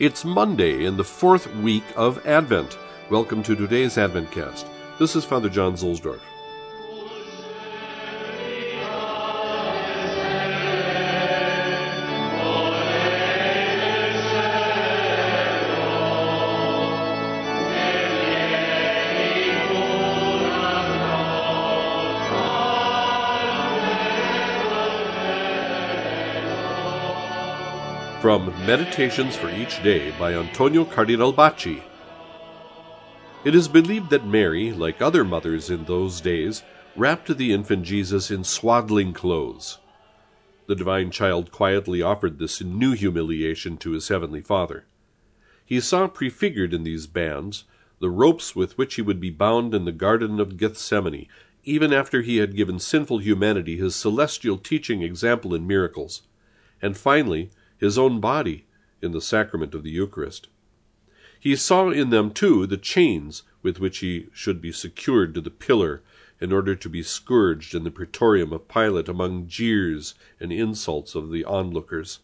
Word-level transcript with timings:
It's 0.00 0.24
Monday 0.24 0.86
in 0.86 0.96
the 0.96 1.04
fourth 1.04 1.54
week 1.56 1.84
of 1.94 2.26
Advent. 2.26 2.78
Welcome 3.10 3.42
to 3.42 3.54
today's 3.54 3.96
Adventcast. 3.96 4.64
This 4.98 5.14
is 5.14 5.26
Father 5.26 5.50
John 5.50 5.74
Zuhlsdorf. 5.74 6.20
From 28.20 28.48
Meditations 28.66 29.34
for 29.34 29.48
Each 29.48 29.82
Day 29.82 30.10
by 30.18 30.34
Antonio 30.34 30.84
Cardinal 30.84 31.32
Bacci. 31.32 31.82
It 33.46 33.54
is 33.54 33.66
believed 33.66 34.10
that 34.10 34.26
Mary, 34.26 34.74
like 34.74 35.00
other 35.00 35.24
mothers 35.24 35.70
in 35.70 35.86
those 35.86 36.20
days, 36.20 36.62
wrapped 36.94 37.34
the 37.34 37.50
infant 37.50 37.84
Jesus 37.84 38.30
in 38.30 38.44
swaddling 38.44 39.14
clothes. 39.14 39.78
The 40.66 40.74
divine 40.74 41.10
child 41.10 41.50
quietly 41.50 42.02
offered 42.02 42.38
this 42.38 42.60
new 42.60 42.92
humiliation 42.92 43.78
to 43.78 43.92
his 43.92 44.08
heavenly 44.08 44.42
Father. 44.42 44.84
He 45.64 45.80
saw 45.80 46.06
prefigured 46.06 46.74
in 46.74 46.84
these 46.84 47.06
bands 47.06 47.64
the 48.00 48.10
ropes 48.10 48.54
with 48.54 48.76
which 48.76 48.96
he 48.96 49.02
would 49.02 49.18
be 49.18 49.30
bound 49.30 49.74
in 49.74 49.86
the 49.86 49.92
Garden 49.92 50.38
of 50.40 50.58
Gethsemane, 50.58 51.26
even 51.64 51.90
after 51.90 52.20
he 52.20 52.36
had 52.36 52.54
given 52.54 52.78
sinful 52.80 53.20
humanity 53.20 53.78
his 53.78 53.96
celestial 53.96 54.58
teaching, 54.58 55.00
example, 55.00 55.54
and 55.54 55.66
miracles. 55.66 56.20
And 56.82 56.98
finally, 56.98 57.50
his 57.80 57.98
own 57.98 58.20
body 58.20 58.66
in 59.02 59.10
the 59.12 59.20
sacrament 59.20 59.74
of 59.74 59.82
the 59.82 59.90
Eucharist. 59.90 60.48
He 61.40 61.56
saw 61.56 61.88
in 61.88 62.10
them, 62.10 62.30
too, 62.30 62.66
the 62.66 62.76
chains 62.76 63.42
with 63.62 63.80
which 63.80 63.98
he 63.98 64.26
should 64.32 64.60
be 64.60 64.72
secured 64.72 65.34
to 65.34 65.40
the 65.40 65.50
pillar 65.50 66.02
in 66.38 66.52
order 66.52 66.76
to 66.76 66.88
be 66.88 67.02
scourged 67.02 67.74
in 67.74 67.82
the 67.84 67.90
praetorium 67.90 68.52
of 68.52 68.68
Pilate 68.68 69.08
among 69.08 69.48
jeers 69.48 70.14
and 70.38 70.52
insults 70.52 71.14
of 71.14 71.30
the 71.30 71.44
onlookers. 71.44 72.20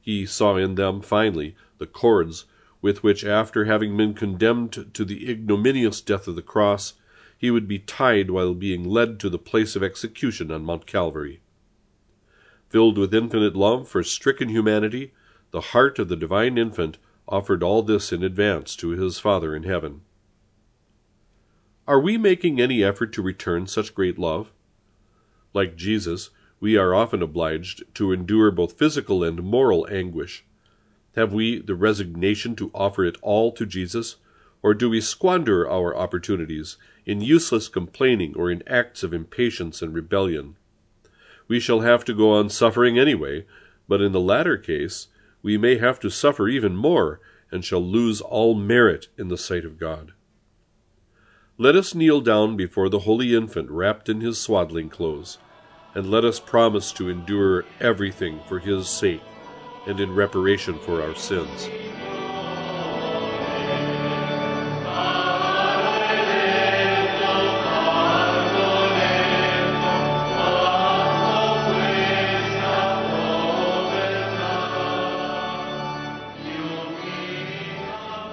He 0.00 0.26
saw 0.26 0.56
in 0.56 0.76
them, 0.76 1.00
finally, 1.00 1.56
the 1.78 1.86
cords 1.86 2.44
with 2.80 3.02
which, 3.02 3.24
after 3.24 3.64
having 3.64 3.96
been 3.96 4.14
condemned 4.14 4.90
to 4.94 5.04
the 5.04 5.30
ignominious 5.30 6.00
death 6.00 6.28
of 6.28 6.36
the 6.36 6.42
cross, 6.42 6.94
he 7.36 7.50
would 7.50 7.66
be 7.66 7.78
tied 7.78 8.30
while 8.30 8.54
being 8.54 8.84
led 8.84 9.18
to 9.20 9.30
the 9.30 9.38
place 9.38 9.74
of 9.74 9.82
execution 9.82 10.50
on 10.52 10.64
Mount 10.64 10.86
Calvary. 10.86 11.40
Filled 12.74 12.98
with 12.98 13.14
infinite 13.14 13.54
love 13.54 13.88
for 13.88 14.02
stricken 14.02 14.48
humanity, 14.48 15.12
the 15.52 15.60
heart 15.60 16.00
of 16.00 16.08
the 16.08 16.16
divine 16.16 16.58
infant 16.58 16.98
offered 17.28 17.62
all 17.62 17.84
this 17.84 18.12
in 18.12 18.24
advance 18.24 18.74
to 18.74 18.88
his 18.88 19.20
Father 19.20 19.54
in 19.54 19.62
heaven. 19.62 20.00
Are 21.86 22.00
we 22.00 22.18
making 22.18 22.60
any 22.60 22.82
effort 22.82 23.12
to 23.12 23.22
return 23.22 23.68
such 23.68 23.94
great 23.94 24.18
love? 24.18 24.50
Like 25.52 25.76
Jesus, 25.76 26.30
we 26.58 26.76
are 26.76 26.96
often 26.96 27.22
obliged 27.22 27.84
to 27.94 28.10
endure 28.10 28.50
both 28.50 28.76
physical 28.76 29.22
and 29.22 29.44
moral 29.44 29.86
anguish. 29.88 30.44
Have 31.14 31.32
we 31.32 31.60
the 31.60 31.76
resignation 31.76 32.56
to 32.56 32.72
offer 32.74 33.04
it 33.04 33.16
all 33.22 33.52
to 33.52 33.64
Jesus, 33.64 34.16
or 34.64 34.74
do 34.74 34.90
we 34.90 35.00
squander 35.00 35.70
our 35.70 35.96
opportunities 35.96 36.76
in 37.06 37.20
useless 37.20 37.68
complaining 37.68 38.34
or 38.34 38.50
in 38.50 38.64
acts 38.66 39.04
of 39.04 39.14
impatience 39.14 39.80
and 39.80 39.94
rebellion? 39.94 40.56
We 41.48 41.60
shall 41.60 41.80
have 41.80 42.04
to 42.04 42.14
go 42.14 42.32
on 42.32 42.48
suffering 42.48 42.98
anyway, 42.98 43.44
but 43.88 44.00
in 44.00 44.12
the 44.12 44.20
latter 44.20 44.56
case, 44.56 45.08
we 45.42 45.58
may 45.58 45.78
have 45.78 46.00
to 46.00 46.10
suffer 46.10 46.48
even 46.48 46.74
more, 46.74 47.20
and 47.50 47.64
shall 47.64 47.82
lose 47.84 48.20
all 48.20 48.54
merit 48.54 49.08
in 49.18 49.28
the 49.28 49.38
sight 49.38 49.64
of 49.64 49.78
God. 49.78 50.12
Let 51.56 51.76
us 51.76 51.94
kneel 51.94 52.20
down 52.20 52.56
before 52.56 52.88
the 52.88 53.00
Holy 53.00 53.34
Infant 53.34 53.70
wrapped 53.70 54.08
in 54.08 54.20
his 54.20 54.40
swaddling 54.40 54.88
clothes, 54.88 55.38
and 55.94 56.10
let 56.10 56.24
us 56.24 56.40
promise 56.40 56.90
to 56.92 57.08
endure 57.08 57.64
everything 57.78 58.40
for 58.48 58.58
his 58.58 58.88
sake 58.88 59.22
and 59.86 60.00
in 60.00 60.14
reparation 60.14 60.78
for 60.80 61.02
our 61.02 61.14
sins. 61.14 61.68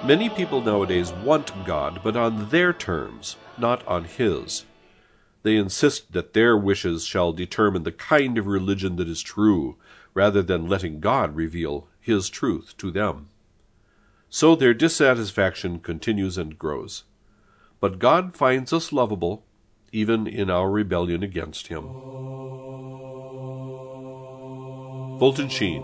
Many 0.04 0.30
people 0.30 0.62
nowadays 0.62 1.12
want 1.12 1.64
God, 1.64 2.02
but 2.04 2.18
on 2.18 2.50
their 2.50 2.74
terms, 2.74 3.36
not 3.58 3.86
on 3.88 4.06
His. 4.06 4.66
They 5.44 5.56
insist 5.56 6.14
that 6.14 6.34
their 6.34 6.58
wishes 6.58 7.06
shall 7.06 7.34
determine 7.34 7.84
the 7.84 7.92
kind 7.92 8.40
of 8.40 8.48
religion 8.48 8.96
that 8.96 9.08
is 9.08 9.22
true, 9.22 9.78
rather 10.16 10.42
than 10.42 10.68
letting 10.68 11.02
God 11.02 11.36
reveal 11.36 11.88
His 12.00 12.30
truth 12.30 12.74
to 12.78 12.90
them. 12.90 13.30
So 14.28 14.56
their 14.56 14.74
dissatisfaction 14.74 15.80
continues 15.80 16.36
and 16.38 16.58
grows. 16.58 17.04
But 17.80 18.00
God 18.00 18.34
finds 18.34 18.74
us 18.74 18.92
lovable, 18.92 19.44
even 19.92 20.26
in 20.26 20.50
our 20.50 20.72
rebellion 20.72 21.22
against 21.22 21.68
Him. 21.68 21.84
Fulton 25.20 25.50
Sheen. 25.50 25.84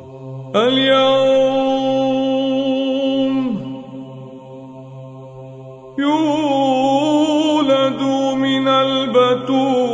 من 8.38 8.68
البتول 8.68 9.88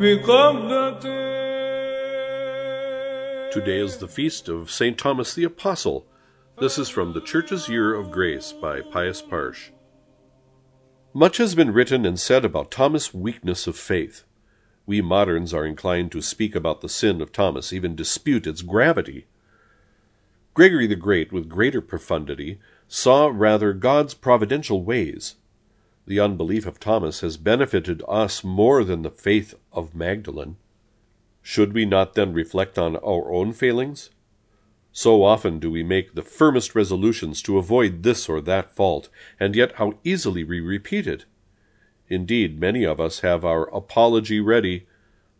بقبضة 0.00 1.22
Today 3.52 3.80
is 3.80 3.98
the 3.98 4.08
feast 4.08 4.48
of 4.48 4.70
St. 4.70 4.96
Thomas 4.96 5.34
the 5.34 5.44
Apostle. 5.44 6.06
This 6.58 6.78
is 6.78 6.88
from 6.88 7.12
The 7.12 7.20
Church's 7.20 7.68
Year 7.68 7.94
of 7.94 8.10
Grace 8.10 8.50
by 8.50 8.80
Pius 8.80 9.20
Parsch. 9.20 9.72
Much 11.14 11.36
has 11.36 11.54
been 11.54 11.74
written 11.74 12.06
and 12.06 12.18
said 12.18 12.42
about 12.42 12.70
Thomas' 12.70 13.12
weakness 13.12 13.66
of 13.66 13.76
faith. 13.76 14.24
We 14.86 15.02
moderns 15.02 15.52
are 15.52 15.66
inclined 15.66 16.10
to 16.12 16.22
speak 16.22 16.54
about 16.54 16.80
the 16.80 16.88
sin 16.88 17.20
of 17.20 17.32
Thomas, 17.32 17.70
even 17.70 17.94
dispute 17.94 18.46
its 18.46 18.62
gravity. 18.62 19.26
Gregory 20.54 20.86
the 20.86 20.96
Great, 20.96 21.30
with 21.30 21.50
greater 21.50 21.82
profundity, 21.82 22.58
saw 22.88 23.30
rather 23.30 23.74
God's 23.74 24.14
providential 24.14 24.82
ways. 24.82 25.34
The 26.06 26.18
unbelief 26.18 26.64
of 26.66 26.80
Thomas 26.80 27.20
has 27.20 27.36
benefited 27.36 28.02
us 28.08 28.42
more 28.42 28.82
than 28.82 29.02
the 29.02 29.10
faith 29.10 29.54
of 29.70 29.94
Magdalene. 29.94 30.56
Should 31.42 31.74
we 31.74 31.84
not 31.84 32.14
then 32.14 32.32
reflect 32.32 32.78
on 32.78 32.96
our 32.96 33.30
own 33.30 33.52
failings? 33.52 34.08
So 34.92 35.24
often 35.24 35.58
do 35.58 35.70
we 35.70 35.82
make 35.82 36.14
the 36.14 36.22
firmest 36.22 36.74
resolutions 36.74 37.40
to 37.42 37.56
avoid 37.56 38.02
this 38.02 38.28
or 38.28 38.42
that 38.42 38.70
fault, 38.70 39.08
and 39.40 39.56
yet 39.56 39.76
how 39.76 39.94
easily 40.04 40.44
we 40.44 40.60
repeat 40.60 41.06
it. 41.06 41.24
Indeed, 42.08 42.60
many 42.60 42.84
of 42.84 43.00
us 43.00 43.20
have 43.20 43.42
our 43.42 43.74
apology 43.74 44.38
ready. 44.38 44.86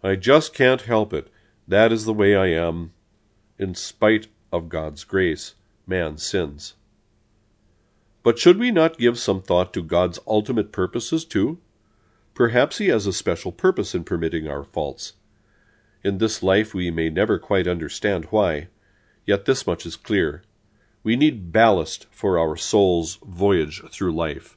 I 0.03 0.17
just 0.17 0.55
can't 0.55 0.83
help 0.83 1.13
it. 1.13 1.29
That 1.69 1.93
is 1.93 2.07
the 2.07 2.15
way 2.15 2.35
I 2.35 2.47
am. 2.47 2.93
In 3.59 3.75
spite 3.75 4.29
of 4.51 4.71
God's 4.71 5.05
grace, 5.05 5.55
man 5.87 6.17
sins. 6.17 6.75
But 8.23 8.39
should 8.39 8.59
we 8.59 8.71
not 8.71 8.99
give 8.99 9.19
some 9.19 9.43
thought 9.43 9.75
to 9.75 9.83
God's 9.83 10.19
ultimate 10.27 10.73
purposes 10.73 11.27
too? 11.27 11.59
Perhaps 12.35 12.79
He 12.79 12.89
has 12.89 13.07
a 13.07 13.13
special 13.13 13.53
purpose 13.53 13.95
in 13.95 14.05
permitting 14.05 14.49
our 14.49 14.65
faults. 14.65 15.13
In 16.03 16.19
this 16.19 16.43
life 16.43 16.73
we 16.73 16.91
may 16.91 17.11
never 17.11 17.39
quite 17.39 17.69
understand 17.69 18.27
why. 18.31 18.69
Yet 19.25 19.45
this 19.45 19.67
much 19.67 19.87
is 19.87 19.97
clear. 19.97 20.43
We 21.03 21.17
need 21.17 21.53
ballast 21.53 22.07
for 22.11 22.39
our 22.39 22.57
soul's 22.57 23.19
voyage 23.25 23.83
through 23.91 24.13
life, 24.13 24.57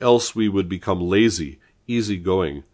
else 0.00 0.34
we 0.34 0.48
would 0.48 0.68
become 0.68 1.00
lazy, 1.00 1.58
easy 1.86 2.16
going. 2.16 2.64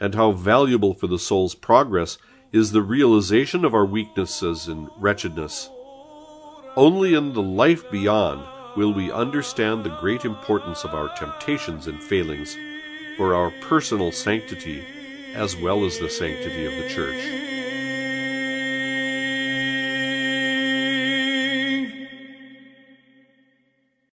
And 0.00 0.14
how 0.14 0.32
valuable 0.32 0.94
for 0.94 1.06
the 1.06 1.18
soul's 1.18 1.54
progress 1.54 2.18
is 2.52 2.72
the 2.72 2.82
realization 2.82 3.64
of 3.64 3.74
our 3.74 3.86
weaknesses 3.86 4.68
and 4.68 4.90
wretchedness. 4.98 5.70
Only 6.76 7.14
in 7.14 7.32
the 7.32 7.42
life 7.42 7.90
beyond 7.90 8.46
will 8.76 8.92
we 8.92 9.10
understand 9.10 9.84
the 9.84 9.96
great 10.00 10.24
importance 10.24 10.84
of 10.84 10.94
our 10.94 11.14
temptations 11.16 11.86
and 11.86 12.02
failings 12.02 12.56
for 13.16 13.34
our 13.34 13.50
personal 13.62 14.12
sanctity 14.12 14.82
as 15.34 15.56
well 15.56 15.84
as 15.84 15.98
the 15.98 16.10
sanctity 16.10 16.66
of 16.66 16.72
the 16.72 16.88
Church. 16.88 17.61